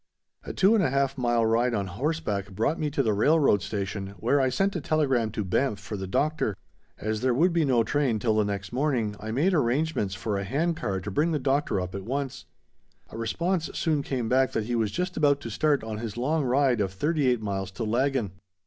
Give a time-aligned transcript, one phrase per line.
[0.43, 4.15] A two and a half mile ride on horseback brought me to the railroad station,
[4.17, 6.57] where I sent a telegram to Banff for the Doctor.
[6.97, 10.43] As there would be no train till the next morning I made arrangements for a
[10.43, 12.45] hand car to bring the Doctor up at once.
[13.11, 16.45] A response soon came back that he was just about to start on his long
[16.45, 18.31] ride of thirty eight miles to Laggan.